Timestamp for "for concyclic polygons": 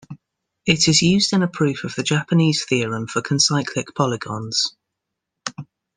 3.05-4.75